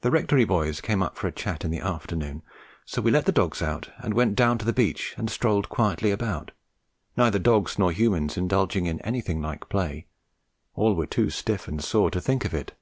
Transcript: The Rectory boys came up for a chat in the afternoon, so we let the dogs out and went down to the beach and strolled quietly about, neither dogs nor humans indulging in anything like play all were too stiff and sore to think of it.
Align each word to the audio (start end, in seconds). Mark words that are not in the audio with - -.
The 0.00 0.10
Rectory 0.10 0.44
boys 0.44 0.80
came 0.80 1.04
up 1.04 1.16
for 1.16 1.28
a 1.28 1.30
chat 1.30 1.64
in 1.64 1.70
the 1.70 1.78
afternoon, 1.78 2.42
so 2.84 3.00
we 3.00 3.12
let 3.12 3.26
the 3.26 3.30
dogs 3.30 3.62
out 3.62 3.88
and 3.98 4.12
went 4.12 4.34
down 4.34 4.58
to 4.58 4.64
the 4.64 4.72
beach 4.72 5.14
and 5.16 5.30
strolled 5.30 5.68
quietly 5.68 6.10
about, 6.10 6.50
neither 7.16 7.38
dogs 7.38 7.78
nor 7.78 7.92
humans 7.92 8.36
indulging 8.36 8.86
in 8.86 8.98
anything 9.02 9.40
like 9.40 9.68
play 9.68 10.08
all 10.74 10.96
were 10.96 11.06
too 11.06 11.30
stiff 11.30 11.68
and 11.68 11.84
sore 11.84 12.10
to 12.10 12.20
think 12.20 12.44
of 12.44 12.52
it. 12.54 12.74